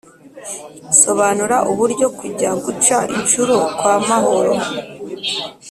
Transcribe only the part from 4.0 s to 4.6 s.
mahoro